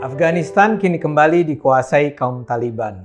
Afghanistan 0.00 0.80
kini 0.80 0.96
kembali 0.96 1.44
dikuasai 1.44 2.16
kaum 2.16 2.48
Taliban. 2.48 3.04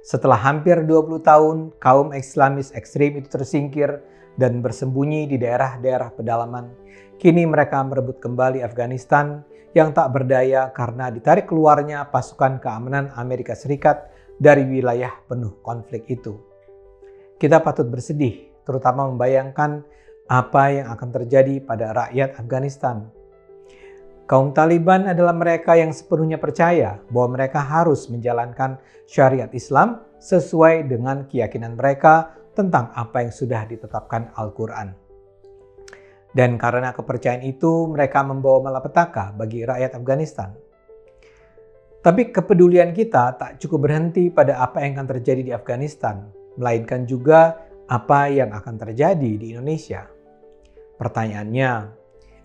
Setelah 0.00 0.40
hampir 0.40 0.80
20 0.80 1.20
tahun, 1.20 1.76
kaum 1.76 2.16
Islamis 2.16 2.72
ekstrim 2.72 3.20
itu 3.20 3.28
tersingkir 3.28 4.00
dan 4.40 4.64
bersembunyi 4.64 5.28
di 5.28 5.36
daerah-daerah 5.36 6.16
pedalaman. 6.16 6.72
Kini 7.20 7.44
mereka 7.44 7.84
merebut 7.84 8.24
kembali 8.24 8.64
Afghanistan 8.64 9.44
yang 9.76 9.92
tak 9.92 10.16
berdaya 10.16 10.72
karena 10.72 11.12
ditarik 11.12 11.44
keluarnya 11.44 12.08
pasukan 12.08 12.56
keamanan 12.56 13.12
Amerika 13.20 13.52
Serikat 13.52 14.08
dari 14.40 14.64
wilayah 14.64 15.12
penuh 15.28 15.60
konflik 15.60 16.08
itu. 16.08 16.40
Kita 17.36 17.60
patut 17.60 17.84
bersedih, 17.92 18.64
terutama 18.64 19.04
membayangkan 19.12 19.84
apa 20.32 20.72
yang 20.72 20.88
akan 20.88 21.20
terjadi 21.20 21.60
pada 21.60 21.92
rakyat 21.92 22.40
Afghanistan 22.40 23.12
Kaum 24.24 24.56
Taliban 24.56 25.04
adalah 25.04 25.36
mereka 25.36 25.76
yang 25.76 25.92
sepenuhnya 25.92 26.40
percaya 26.40 26.96
bahwa 27.12 27.36
mereka 27.36 27.60
harus 27.60 28.08
menjalankan 28.08 28.80
syariat 29.04 29.52
Islam 29.52 30.00
sesuai 30.16 30.88
dengan 30.88 31.28
keyakinan 31.28 31.76
mereka 31.76 32.32
tentang 32.56 32.88
apa 32.96 33.20
yang 33.20 33.32
sudah 33.36 33.68
ditetapkan 33.68 34.32
Al-Quran. 34.32 34.96
Dan 36.34 36.56
karena 36.56 36.96
kepercayaan 36.96 37.44
itu, 37.44 37.86
mereka 37.86 38.24
membawa 38.24 38.72
malapetaka 38.72 39.36
bagi 39.36 39.62
rakyat 39.62 39.92
Afghanistan. 39.94 40.50
Tapi 42.00 42.32
kepedulian 42.32 42.96
kita 42.96 43.36
tak 43.36 43.60
cukup 43.60 43.86
berhenti 43.86 44.32
pada 44.32 44.58
apa 44.58 44.82
yang 44.82 44.98
akan 44.98 45.08
terjadi 45.14 45.42
di 45.44 45.52
Afghanistan, 45.52 46.32
melainkan 46.56 47.04
juga 47.04 47.60
apa 47.86 48.32
yang 48.32 48.50
akan 48.56 48.74
terjadi 48.80 49.30
di 49.36 49.52
Indonesia. 49.52 50.08
Pertanyaannya, 50.96 51.70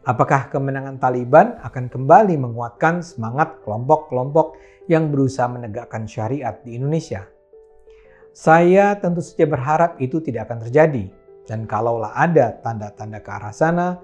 Apakah 0.08 0.48
kemenangan 0.48 0.96
Taliban 0.96 1.60
akan 1.60 1.92
kembali 1.92 2.40
menguatkan 2.40 3.04
semangat 3.04 3.60
kelompok-kelompok 3.68 4.56
yang 4.88 5.12
berusaha 5.12 5.52
menegakkan 5.52 6.08
syariat 6.08 6.56
di 6.64 6.80
Indonesia? 6.80 7.28
Saya 8.32 8.96
tentu 8.96 9.20
saja 9.20 9.44
berharap 9.44 10.00
itu 10.00 10.24
tidak 10.24 10.48
akan 10.48 10.64
terjadi. 10.64 11.12
Dan 11.44 11.68
kalaulah 11.68 12.16
ada 12.16 12.56
tanda-tanda 12.62 13.20
ke 13.20 13.30
arah 13.34 13.52
sana, 13.52 13.98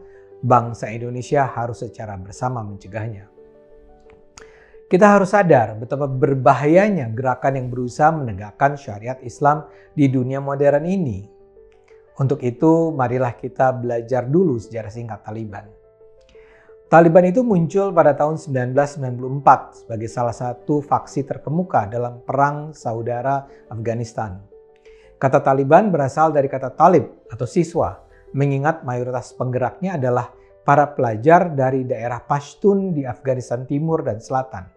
bangsa 0.43 0.91
Indonesia 0.91 1.47
harus 1.47 1.85
secara 1.85 2.17
bersama 2.19 2.65
mencegahnya. 2.65 3.31
Kita 4.91 5.15
harus 5.15 5.31
sadar 5.31 5.79
betapa 5.79 6.09
berbahayanya 6.09 7.09
gerakan 7.15 7.55
yang 7.55 7.67
berusaha 7.71 8.11
menegakkan 8.11 8.75
syariat 8.75 9.17
Islam 9.23 9.65
di 9.95 10.11
dunia 10.11 10.43
modern 10.43 10.83
ini. 10.83 11.23
Untuk 12.19 12.43
itu, 12.43 12.91
marilah 12.91 13.33
kita 13.37 13.71
belajar 13.71 14.27
dulu 14.27 14.59
sejarah 14.59 14.91
singkat 14.91 15.23
Taliban. 15.23 15.84
Taliban 16.85 17.25
itu 17.25 17.41
muncul 17.41 17.89
pada 17.89 18.13
tahun 18.13 18.37
1994 18.37 19.81
sebagai 19.81 20.05
salah 20.05 20.37
satu 20.37 20.85
faksi 20.85 21.25
terkemuka 21.25 21.89
dalam 21.89 22.21
Perang 22.21 22.77
Saudara 22.77 23.41
Afghanistan. 23.73 24.37
Kata 25.17 25.41
Taliban 25.41 25.89
berasal 25.89 26.29
dari 26.29 26.45
kata 26.45 26.77
talib 26.77 27.25
atau 27.25 27.49
siswa, 27.49 28.05
mengingat 28.37 28.85
mayoritas 28.85 29.33
penggeraknya 29.33 29.97
adalah 29.97 30.29
para 30.61 30.93
pelajar 30.93 31.49
dari 31.57 31.89
daerah 31.89 32.21
Pashtun 32.21 32.93
di 32.93 33.01
Afghanistan 33.01 33.65
Timur 33.65 34.05
dan 34.05 34.21
Selatan. 34.21 34.69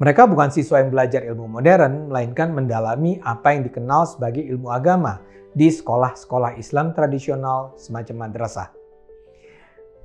Mereka 0.00 0.24
bukan 0.28 0.48
siswa 0.48 0.80
yang 0.80 0.92
belajar 0.92 1.24
ilmu 1.28 1.44
modern, 1.44 2.08
melainkan 2.08 2.56
mendalami 2.56 3.20
apa 3.20 3.52
yang 3.52 3.68
dikenal 3.68 4.08
sebagai 4.08 4.44
ilmu 4.48 4.72
agama 4.72 5.20
di 5.52 5.68
sekolah-sekolah 5.68 6.56
Islam 6.56 6.96
tradisional 6.96 7.76
semacam 7.76 8.28
madrasah. 8.28 8.75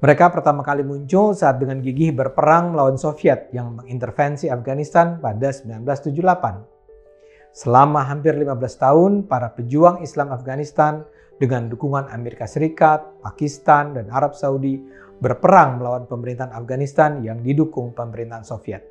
Mereka 0.02 0.33
pertama 0.33 0.66
kali 0.66 0.81
muncul 0.81 1.38
saat 1.38 1.61
dengan 1.61 1.77
gigih 1.77 2.09
berperang 2.09 2.73
melawan 2.73 2.97
Soviet 2.97 3.53
yang 3.53 3.78
mengintervensi 3.78 4.50
Afghanistan 4.50 5.22
pada 5.22 5.53
1978. 5.53 7.53
Selama 7.53 8.09
hampir 8.09 8.34
15 8.34 8.50
tahun, 8.81 9.11
para 9.29 9.53
pejuang 9.53 10.01
Islam 10.01 10.34
Afghanistan 10.34 11.06
dengan 11.38 11.69
dukungan 11.69 12.09
Amerika 12.09 12.50
Serikat, 12.50 13.22
Pakistan, 13.22 13.94
dan 13.94 14.09
Arab 14.09 14.34
Saudi 14.34 14.81
berperang 15.22 15.78
melawan 15.78 16.09
pemerintahan 16.09 16.57
Afghanistan 16.57 17.22
yang 17.22 17.45
didukung 17.45 17.94
pemerintahan 17.94 18.41
Soviet. 18.41 18.81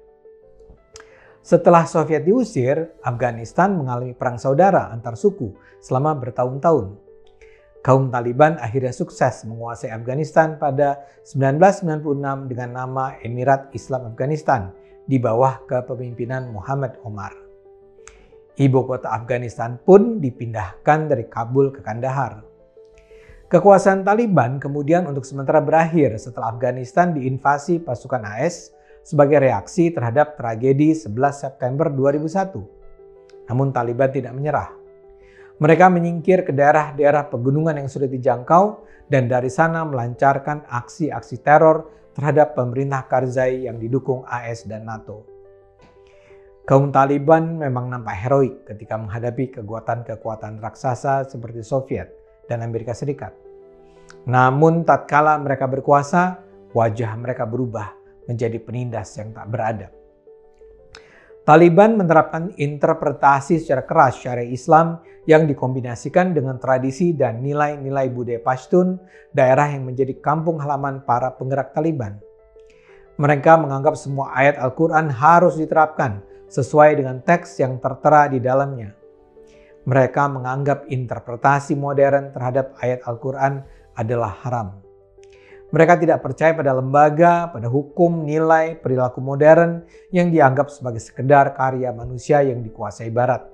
Setelah 1.43 1.91
Soviet 1.91 2.22
diusir, 2.22 2.87
Afghanistan 3.03 3.75
mengalami 3.75 4.15
perang 4.15 4.38
saudara 4.38 4.94
antar 4.94 5.19
suku 5.19 5.59
selama 5.82 6.15
bertahun-tahun 6.22 7.09
kaum 7.81 8.13
Taliban 8.13 8.61
akhirnya 8.61 8.93
sukses 8.93 9.45
menguasai 9.49 9.93
Afghanistan 9.93 10.61
pada 10.61 11.05
1996 11.25 12.51
dengan 12.53 12.71
nama 12.77 13.17
Emirat 13.25 13.73
Islam 13.73 14.13
Afghanistan 14.13 14.73
di 15.09 15.17
bawah 15.17 15.65
kepemimpinan 15.65 16.53
Muhammad 16.53 17.01
Omar. 17.03 17.33
Ibu 18.61 18.85
kota 18.85 19.09
Afghanistan 19.09 19.81
pun 19.81 20.21
dipindahkan 20.21 21.09
dari 21.09 21.25
Kabul 21.25 21.73
ke 21.73 21.81
Kandahar. 21.81 22.45
Kekuasaan 23.51 24.07
Taliban 24.07 24.62
kemudian 24.62 25.09
untuk 25.09 25.27
sementara 25.27 25.59
berakhir 25.59 26.15
setelah 26.21 26.55
Afghanistan 26.55 27.11
diinvasi 27.17 27.83
pasukan 27.83 28.23
AS 28.23 28.71
sebagai 29.03 29.41
reaksi 29.43 29.91
terhadap 29.91 30.37
tragedi 30.37 30.93
11 30.93 31.11
September 31.33 31.89
2001. 31.89 33.51
Namun 33.51 33.75
Taliban 33.75 34.12
tidak 34.12 34.37
menyerah 34.37 34.80
mereka 35.60 35.93
menyingkir 35.93 36.48
ke 36.48 36.56
daerah-daerah 36.56 37.28
pegunungan 37.28 37.76
yang 37.76 37.88
sudah 37.93 38.09
dijangkau 38.09 38.81
dan 39.12 39.28
dari 39.28 39.53
sana 39.53 39.84
melancarkan 39.84 40.65
aksi-aksi 40.65 41.44
teror 41.44 41.93
terhadap 42.16 42.56
pemerintah 42.56 43.04
Karzai 43.04 43.69
yang 43.69 43.76
didukung 43.76 44.25
AS 44.25 44.65
dan 44.65 44.88
NATO. 44.88 45.28
Kaum 46.65 46.88
Taliban 46.88 47.60
memang 47.60 47.93
nampak 47.93 48.16
heroik 48.25 48.54
ketika 48.72 48.97
menghadapi 48.97 49.60
kekuatan-kekuatan 49.60 50.62
raksasa 50.65 51.28
seperti 51.28 51.60
Soviet 51.60 52.09
dan 52.49 52.65
Amerika 52.65 52.97
Serikat. 52.97 53.37
Namun 54.25 54.88
tatkala 54.88 55.37
mereka 55.43 55.69
berkuasa, 55.69 56.41
wajah 56.72 57.12
mereka 57.20 57.44
berubah 57.44 57.93
menjadi 58.31 58.56
penindas 58.62 59.12
yang 59.19 59.34
tak 59.34 59.50
beradab. 59.50 60.00
Taliban 61.50 61.99
menerapkan 61.99 62.55
interpretasi 62.55 63.59
secara 63.59 63.83
keras 63.83 64.22
syariat 64.22 64.47
Islam 64.47 65.03
yang 65.27 65.50
dikombinasikan 65.50 66.31
dengan 66.31 66.62
tradisi 66.62 67.11
dan 67.11 67.43
nilai-nilai 67.43 68.06
budaya 68.06 68.38
Pashtun, 68.38 69.03
daerah 69.34 69.66
yang 69.66 69.83
menjadi 69.83 70.15
kampung 70.22 70.62
halaman 70.62 71.03
para 71.03 71.34
penggerak 71.34 71.75
Taliban. 71.75 72.22
Mereka 73.19 73.66
menganggap 73.66 73.99
semua 73.99 74.31
ayat 74.31 74.62
Al-Quran 74.62 75.11
harus 75.11 75.59
diterapkan 75.59 76.22
sesuai 76.47 77.03
dengan 77.03 77.19
teks 77.19 77.59
yang 77.59 77.82
tertera 77.82 78.31
di 78.31 78.38
dalamnya. 78.38 78.94
Mereka 79.91 80.31
menganggap 80.31 80.87
interpretasi 80.87 81.75
modern 81.75 82.31
terhadap 82.31 82.78
ayat 82.78 83.03
Al-Quran 83.11 83.67
adalah 83.99 84.38
haram. 84.47 84.90
Mereka 85.70 86.03
tidak 86.03 86.19
percaya 86.26 86.50
pada 86.50 86.75
lembaga, 86.75 87.47
pada 87.47 87.70
hukum, 87.70 88.26
nilai, 88.26 88.75
perilaku 88.75 89.22
modern 89.22 89.86
yang 90.10 90.34
dianggap 90.34 90.66
sebagai 90.66 90.98
sekedar 90.98 91.54
karya 91.54 91.94
manusia 91.94 92.42
yang 92.42 92.58
dikuasai 92.58 93.06
barat. 93.14 93.47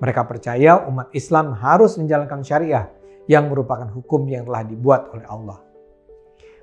Mereka 0.00 0.24
percaya 0.24 0.88
umat 0.88 1.12
Islam 1.12 1.52
harus 1.52 2.00
menjalankan 2.00 2.40
syariah 2.40 2.88
yang 3.28 3.52
merupakan 3.52 3.84
hukum 3.92 4.24
yang 4.24 4.48
telah 4.48 4.64
dibuat 4.64 5.12
oleh 5.12 5.26
Allah. 5.28 5.60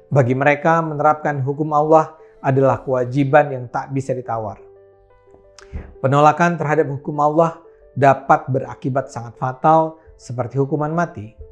Bagi 0.10 0.34
mereka, 0.34 0.82
menerapkan 0.82 1.46
hukum 1.46 1.70
Allah 1.70 2.18
adalah 2.42 2.82
kewajiban 2.82 3.54
yang 3.54 3.66
tak 3.70 3.94
bisa 3.94 4.18
ditawar. 4.18 4.58
Penolakan 6.02 6.58
terhadap 6.58 6.90
hukum 6.90 7.22
Allah 7.22 7.62
dapat 7.94 8.50
berakibat 8.50 9.14
sangat 9.14 9.38
fatal 9.38 10.02
seperti 10.18 10.58
hukuman 10.58 10.90
mati. 10.90 11.45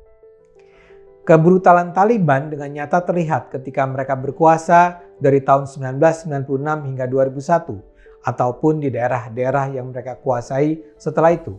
Kebrutalan 1.24 1.96
Taliban 1.96 2.52
dengan 2.52 2.68
nyata 2.68 3.00
terlihat 3.00 3.48
ketika 3.48 3.88
mereka 3.88 4.12
berkuasa 4.20 5.00
dari 5.24 5.40
tahun 5.40 5.72
1996 5.72 6.44
hingga 6.84 7.08
2001 7.08 8.28
ataupun 8.28 8.84
di 8.84 8.92
daerah-daerah 8.92 9.72
yang 9.72 9.88
mereka 9.96 10.20
kuasai 10.20 10.84
setelah 11.00 11.32
itu. 11.32 11.56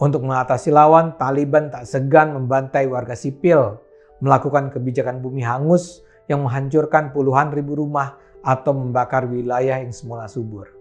Untuk 0.00 0.24
mengatasi 0.24 0.72
lawan, 0.72 1.20
Taliban 1.20 1.68
tak 1.68 1.84
segan 1.84 2.32
membantai 2.32 2.88
warga 2.88 3.12
sipil, 3.12 3.76
melakukan 4.24 4.72
kebijakan 4.72 5.20
bumi 5.20 5.44
hangus 5.44 6.00
yang 6.24 6.40
menghancurkan 6.40 7.12
puluhan 7.12 7.52
ribu 7.52 7.76
rumah 7.76 8.16
atau 8.40 8.72
membakar 8.72 9.28
wilayah 9.28 9.84
yang 9.84 9.92
semula 9.92 10.32
subur. 10.32 10.72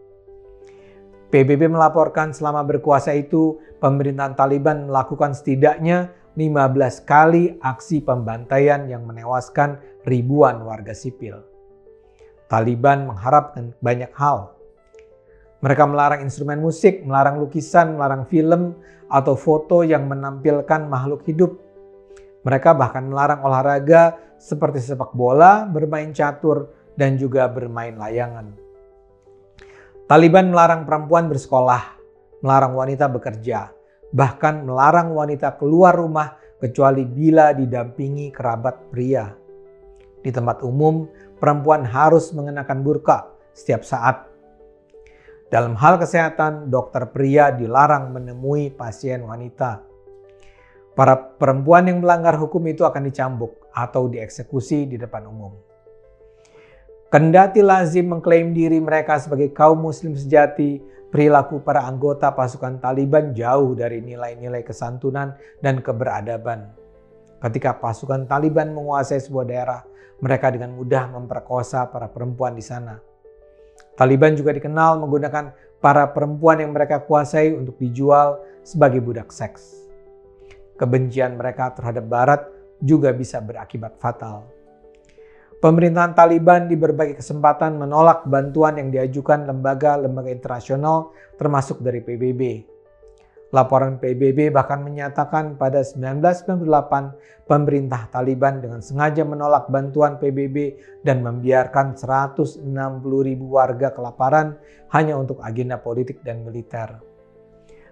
PBB 1.27 1.67
melaporkan 1.67 2.31
selama 2.31 2.63
berkuasa 2.63 3.11
itu, 3.19 3.59
pemerintahan 3.83 4.39
Taliban 4.39 4.87
melakukan 4.87 5.35
setidaknya 5.35 6.23
15 6.35 7.07
kali 7.07 7.55
aksi 7.63 8.03
pembantaian 8.03 8.83
yang 8.91 9.07
menewaskan 9.07 9.79
ribuan 10.03 10.59
warga 10.67 10.91
sipil. 10.91 11.39
Taliban 12.51 13.07
mengharapkan 13.07 13.71
banyak 13.79 14.11
hal. 14.13 14.53
Mereka 15.63 15.83
melarang 15.87 16.21
instrumen 16.21 16.61
musik, 16.61 17.01
melarang 17.07 17.41
lukisan, 17.41 17.97
melarang 17.97 18.27
film, 18.29 18.77
atau 19.09 19.33
foto 19.33 19.81
yang 19.81 20.05
menampilkan 20.05 20.85
makhluk 20.85 21.25
hidup. 21.25 21.57
Mereka 22.45 22.77
bahkan 22.77 23.09
melarang 23.09 23.41
olahraga 23.41 24.19
seperti 24.37 24.83
sepak 24.83 25.15
bola, 25.17 25.65
bermain 25.65 26.13
catur, 26.13 26.69
dan 26.93 27.17
juga 27.17 27.49
bermain 27.49 27.97
layangan. 27.97 28.53
Taliban 30.05 30.53
melarang 30.53 30.85
perempuan 30.85 31.25
bersekolah, 31.25 31.97
melarang 32.45 32.77
wanita 32.77 33.09
bekerja, 33.09 33.73
bahkan 34.15 34.63
melarang 34.63 35.11
wanita 35.11 35.59
keluar 35.59 35.99
rumah 35.99 36.39
kecuali 36.55 37.03
bila 37.03 37.51
didampingi 37.51 38.31
kerabat 38.31 38.87
pria. 38.87 39.27
Di 40.23 40.31
tempat 40.31 40.63
umum, 40.63 41.05
perempuan 41.35 41.83
harus 41.83 42.31
mengenakan 42.31 42.79
burka 42.79 43.27
setiap 43.51 43.83
saat. 43.83 44.23
Dalam 45.51 45.75
hal 45.75 45.99
kesehatan, 45.99 46.71
dokter 46.71 47.11
pria 47.11 47.51
dilarang 47.51 48.15
menemui 48.15 48.71
pasien 48.71 49.21
wanita. 49.27 49.83
Para 50.95 51.19
perempuan 51.19 51.91
yang 51.91 51.99
melanggar 51.99 52.39
hukum 52.39 52.63
itu 52.71 52.87
akan 52.87 53.11
dicambuk 53.11 53.67
atau 53.75 54.07
dieksekusi 54.07 54.87
di 54.87 54.95
depan 54.95 55.27
umum. 55.27 55.51
Kendati 57.11 57.59
lazim 57.61 58.15
mengklaim 58.15 58.55
diri 58.55 58.79
mereka 58.79 59.19
sebagai 59.19 59.51
kaum 59.51 59.85
muslim 59.85 60.15
sejati, 60.17 60.81
perilaku 61.15 61.63
para 61.63 61.87
anggota 61.87 62.27
pasukan 62.35 62.75
Taliban 62.83 63.31
jauh 63.31 63.71
dari 63.71 64.03
nilai-nilai 64.03 64.67
kesantunan 64.67 65.31
dan 65.63 65.79
keberadaban. 65.79 66.75
Ketika 67.39 67.79
pasukan 67.79 68.27
Taliban 68.27 68.75
menguasai 68.75 69.23
sebuah 69.23 69.47
daerah, 69.47 69.79
mereka 70.19 70.51
dengan 70.51 70.75
mudah 70.75 71.15
memperkosa 71.15 71.87
para 71.87 72.11
perempuan 72.11 72.51
di 72.51 72.59
sana. 72.59 72.99
Taliban 73.95 74.35
juga 74.35 74.51
dikenal 74.51 74.99
menggunakan 75.07 75.55
para 75.79 76.03
perempuan 76.11 76.59
yang 76.59 76.75
mereka 76.75 76.99
kuasai 76.99 77.55
untuk 77.55 77.79
dijual 77.79 78.43
sebagai 78.67 78.99
budak 78.99 79.31
seks. 79.31 79.87
Kebencian 80.75 81.39
mereka 81.39 81.71
terhadap 81.71 82.11
Barat 82.11 82.41
juga 82.83 83.15
bisa 83.15 83.39
berakibat 83.39 83.95
fatal. 84.03 84.43
Pemerintahan 85.55 86.11
Taliban 86.11 86.67
di 86.67 86.75
berbagai 86.75 87.23
kesempatan 87.23 87.79
menolak 87.79 88.27
bantuan 88.27 88.75
yang 88.75 88.91
diajukan 88.91 89.47
lembaga-lembaga 89.47 90.27
internasional 90.27 91.15
termasuk 91.39 91.79
dari 91.79 92.03
PBB. 92.03 92.67
Laporan 93.55 93.95
PBB 93.95 94.51
bahkan 94.51 94.83
menyatakan 94.83 95.55
pada 95.55 95.79
1998 95.79 97.47
pemerintah 97.47 98.11
Taliban 98.11 98.59
dengan 98.59 98.83
sengaja 98.83 99.23
menolak 99.23 99.71
bantuan 99.71 100.19
PBB 100.19 100.75
dan 101.07 101.23
membiarkan 101.23 101.95
160 101.95 102.59
ribu 103.23 103.55
warga 103.55 103.95
kelaparan 103.95 104.59
hanya 104.91 105.15
untuk 105.15 105.39
agenda 105.39 105.79
politik 105.79 106.19
dan 106.19 106.43
militer. 106.43 106.99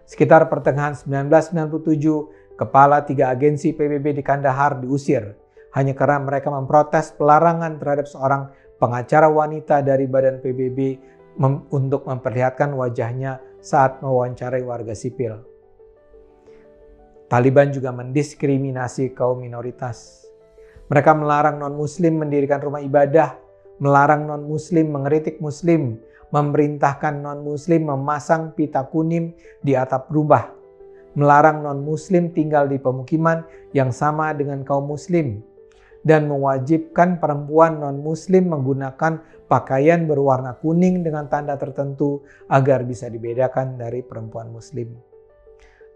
Sekitar 0.04 0.52
pertengahan 0.52 1.00
1997, 1.00 2.60
kepala 2.60 3.08
tiga 3.08 3.32
agensi 3.32 3.72
PBB 3.72 4.20
di 4.20 4.24
Kandahar 4.26 4.84
diusir 4.84 5.43
hanya 5.74 5.94
karena 5.98 6.22
mereka 6.22 6.54
memprotes 6.54 7.14
pelarangan 7.18 7.82
terhadap 7.82 8.06
seorang 8.06 8.54
pengacara 8.78 9.30
wanita 9.30 9.82
dari 9.82 10.06
badan 10.06 10.42
PBB 10.42 10.80
mem 11.42 11.66
untuk 11.74 12.06
memperlihatkan 12.06 12.78
wajahnya 12.78 13.42
saat 13.58 14.04
mewawancarai 14.04 14.62
warga 14.62 14.94
sipil. 14.94 15.42
Taliban 17.26 17.74
juga 17.74 17.90
mendiskriminasi 17.90 19.18
kaum 19.18 19.42
minoritas. 19.42 20.30
Mereka 20.92 21.18
melarang 21.18 21.58
non-muslim 21.58 22.22
mendirikan 22.22 22.62
rumah 22.62 22.84
ibadah, 22.84 23.34
melarang 23.82 24.30
non-muslim 24.30 24.94
mengeritik 24.94 25.42
muslim, 25.42 25.98
memerintahkan 26.30 27.26
non-muslim 27.26 27.90
memasang 27.90 28.54
pita 28.54 28.86
kuning 28.86 29.34
di 29.66 29.74
atap 29.74 30.14
rumah, 30.14 30.54
melarang 31.18 31.66
non-muslim 31.66 32.30
tinggal 32.30 32.70
di 32.70 32.78
pemukiman 32.78 33.42
yang 33.74 33.90
sama 33.90 34.34
dengan 34.38 34.62
kaum 34.62 34.86
muslim, 34.86 35.42
dan 36.04 36.28
mewajibkan 36.28 37.18
perempuan 37.18 37.80
non-muslim 37.80 38.52
menggunakan 38.52 39.24
pakaian 39.48 40.04
berwarna 40.04 40.60
kuning 40.60 41.02
dengan 41.02 41.32
tanda 41.32 41.56
tertentu 41.56 42.28
agar 42.52 42.84
bisa 42.84 43.08
dibedakan 43.08 43.80
dari 43.80 44.04
perempuan 44.04 44.52
muslim. 44.52 44.92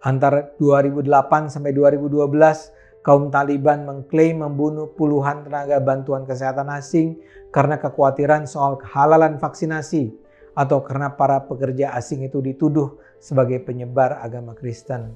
Antara 0.03 0.47
2008 0.55 1.51
sampai 1.51 1.75
2012, 1.75 3.03
kaum 3.03 3.27
Taliban 3.27 3.83
mengklaim 3.83 4.43
membunuh 4.43 4.91
puluhan 4.95 5.43
tenaga 5.47 5.79
bantuan 5.83 6.23
kesehatan 6.23 6.71
asing 6.71 7.19
karena 7.51 7.79
kekhawatiran 7.79 8.47
soal 8.47 8.79
kehalalan 8.79 9.39
vaksinasi 9.39 10.11
atau 10.57 10.81
karena 10.81 11.13
para 11.13 11.45
pekerja 11.45 11.93
asing 11.93 12.25
itu 12.25 12.41
dituduh 12.41 12.97
sebagai 13.17 13.61
penyebar 13.61 14.21
agama 14.21 14.57
Kristen. 14.57 15.13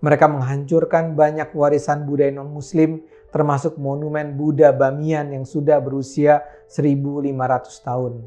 Mereka 0.00 0.32
menghancurkan 0.32 1.12
banyak 1.12 1.52
warisan 1.52 2.08
budaya 2.08 2.32
non-muslim 2.32 3.04
termasuk 3.30 3.78
monumen 3.78 4.34
Buddha 4.34 4.74
Bamiyan 4.74 5.34
yang 5.34 5.46
sudah 5.46 5.78
berusia 5.78 6.42
1500 6.66 7.86
tahun. 7.86 8.22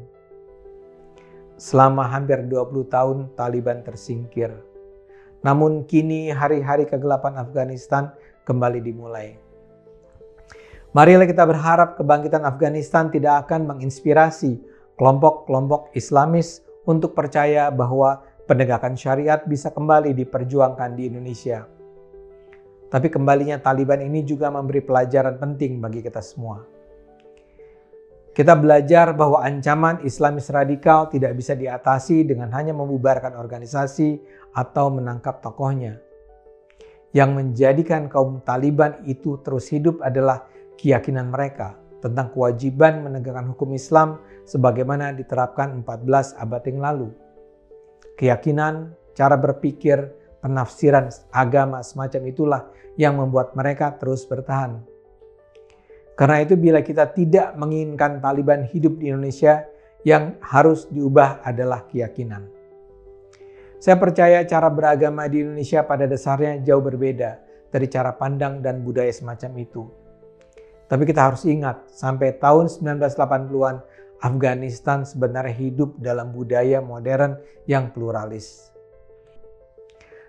Selama 1.54 2.08
hampir 2.10 2.44
20 2.44 2.88
tahun 2.90 3.30
Taliban 3.38 3.84
tersingkir. 3.86 4.52
Namun 5.44 5.84
kini 5.84 6.32
hari-hari 6.32 6.88
kegelapan 6.88 7.36
Afghanistan 7.36 8.10
kembali 8.48 8.80
dimulai. 8.80 9.36
Marilah 10.94 11.26
kita 11.26 11.44
berharap 11.44 11.98
kebangkitan 11.98 12.46
Afghanistan 12.46 13.10
tidak 13.10 13.46
akan 13.46 13.66
menginspirasi 13.66 14.62
kelompok-kelompok 14.94 15.90
Islamis 15.92 16.62
untuk 16.86 17.18
percaya 17.18 17.66
bahwa 17.74 18.22
penegakan 18.46 18.94
syariat 18.94 19.42
bisa 19.42 19.74
kembali 19.74 20.14
diperjuangkan 20.14 20.94
di 20.94 21.10
Indonesia. 21.10 21.66
Tapi 22.94 23.10
kembalinya 23.10 23.58
Taliban 23.58 23.98
ini 24.06 24.22
juga 24.22 24.54
memberi 24.54 24.78
pelajaran 24.78 25.34
penting 25.42 25.82
bagi 25.82 25.98
kita 25.98 26.22
semua. 26.22 26.62
Kita 28.30 28.54
belajar 28.54 29.10
bahwa 29.18 29.42
ancaman 29.42 30.06
Islamis 30.06 30.46
radikal 30.46 31.10
tidak 31.10 31.34
bisa 31.34 31.58
diatasi 31.58 32.22
dengan 32.22 32.54
hanya 32.54 32.70
membubarkan 32.70 33.34
organisasi 33.34 34.22
atau 34.54 34.94
menangkap 34.94 35.42
tokohnya. 35.42 35.98
Yang 37.10 37.30
menjadikan 37.34 38.06
kaum 38.06 38.38
Taliban 38.46 39.02
itu 39.10 39.42
terus 39.42 39.74
hidup 39.74 39.98
adalah 39.98 40.46
keyakinan 40.78 41.34
mereka 41.34 41.74
tentang 41.98 42.30
kewajiban 42.30 43.02
menegakkan 43.02 43.50
hukum 43.50 43.74
Islam 43.74 44.22
sebagaimana 44.46 45.10
diterapkan 45.18 45.82
14 45.82 46.38
abad 46.38 46.62
yang 46.62 46.78
lalu. 46.78 47.08
Keyakinan, 48.14 48.94
cara 49.18 49.34
berpikir, 49.34 50.14
penafsiran 50.44 51.08
agama 51.32 51.80
semacam 51.80 52.22
itulah 52.28 52.62
yang 53.00 53.16
membuat 53.16 53.56
mereka 53.56 53.96
terus 53.96 54.28
bertahan. 54.28 54.84
Karena 56.14 56.44
itu 56.44 56.54
bila 56.60 56.84
kita 56.84 57.08
tidak 57.10 57.56
menginginkan 57.56 58.20
Taliban 58.20 58.68
hidup 58.68 59.00
di 59.00 59.08
Indonesia, 59.08 59.64
yang 60.04 60.36
harus 60.44 60.84
diubah 60.92 61.40
adalah 61.40 61.88
keyakinan. 61.88 62.44
Saya 63.80 63.96
percaya 63.96 64.44
cara 64.44 64.68
beragama 64.68 65.24
di 65.32 65.40
Indonesia 65.40 65.80
pada 65.84 66.04
dasarnya 66.04 66.60
jauh 66.60 66.84
berbeda 66.84 67.40
dari 67.72 67.88
cara 67.88 68.12
pandang 68.12 68.60
dan 68.60 68.84
budaya 68.84 69.10
semacam 69.10 69.64
itu. 69.64 69.82
Tapi 70.84 71.08
kita 71.08 71.32
harus 71.32 71.48
ingat, 71.48 71.88
sampai 71.88 72.36
tahun 72.36 72.68
1980-an, 72.68 73.76
Afghanistan 74.20 75.08
sebenarnya 75.08 75.56
hidup 75.56 75.96
dalam 76.00 76.32
budaya 76.32 76.84
modern 76.84 77.40
yang 77.64 77.88
pluralis. 77.92 78.73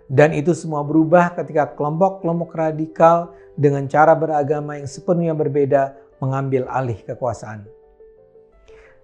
Dan 0.06 0.38
itu 0.38 0.54
semua 0.54 0.86
berubah 0.86 1.34
ketika 1.34 1.74
kelompok-kelompok 1.74 2.54
radikal 2.54 3.34
dengan 3.58 3.90
cara 3.90 4.14
beragama 4.14 4.78
yang 4.78 4.86
sepenuhnya 4.86 5.34
berbeda 5.34 5.98
mengambil 6.22 6.70
alih 6.70 7.02
kekuasaan. 7.02 7.66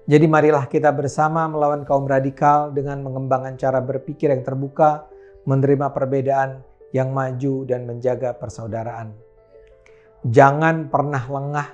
Jadi 0.05 0.25
marilah 0.25 0.65
kita 0.69 0.93
bersama 0.93 1.45
melawan 1.49 1.85
kaum 1.85 2.05
radikal 2.05 2.69
dengan 2.73 3.01
mengembangkan 3.05 3.57
cara 3.57 3.81
berpikir 3.81 4.33
yang 4.33 4.45
terbuka, 4.45 5.09
menerima 5.45 5.89
perbedaan 5.93 6.61
yang 6.93 7.15
maju 7.15 7.65
dan 7.65 7.87
menjaga 7.87 8.35
persaudaraan. 8.37 9.13
Jangan 10.27 10.91
pernah 10.93 11.23
lengah 11.25 11.67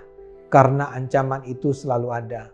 karena 0.48 0.88
ancaman 0.96 1.44
itu 1.44 1.76
selalu 1.76 2.08
ada. 2.16 2.48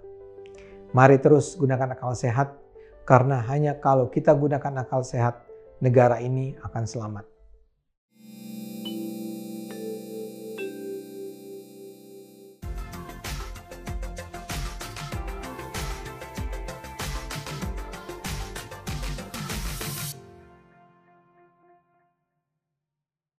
Mari 0.94 1.22
terus 1.22 1.53
gunakan 1.53 1.94
akal 1.94 2.18
sehat 2.18 2.58
karena 3.06 3.42
hanya 3.46 3.77
kalau 3.77 4.10
kita 4.10 4.34
gunakan 4.34 4.86
akal 4.86 5.06
sehat 5.06 5.42
negara 5.83 6.23
ini 6.23 6.55
akan 6.63 6.83
selamat. 6.87 7.32